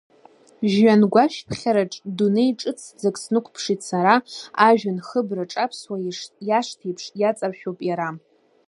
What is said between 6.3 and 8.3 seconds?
иашҭеиԥш иаҵаршәуп иара.